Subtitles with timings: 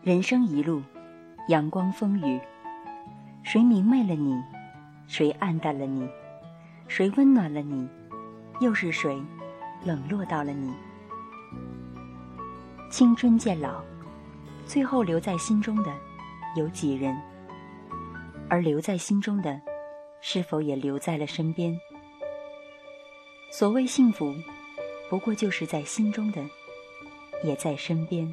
[0.00, 0.80] 人生一路，
[1.48, 2.40] 阳光风雨，
[3.42, 4.40] 谁明媚了你？
[5.08, 6.08] 谁暗淡了你？
[6.86, 7.88] 谁温暖了你？
[8.60, 9.20] 又是谁
[9.84, 10.72] 冷落到了你？
[12.90, 13.82] 青春渐老，
[14.64, 15.92] 最后留在心中的
[16.54, 17.14] 有几人？
[18.48, 19.60] 而留在心中的，
[20.20, 21.76] 是否也留在了身边？
[23.50, 24.32] 所谓幸福，
[25.10, 26.40] 不过就是在心中的，
[27.42, 28.32] 也在身边。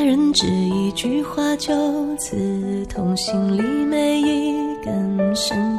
[0.00, 5.69] 别人只一句话就刺痛心里每一根神